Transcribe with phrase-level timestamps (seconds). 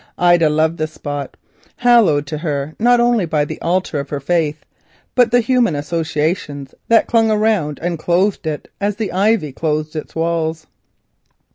[0.17, 1.37] Ida loved the spot,
[1.75, 4.65] hallowed to her not only by the altar of her faith,
[5.13, 9.51] but also by the human associations that clung around and clothed it as the ivy
[9.51, 10.65] clothed its walls.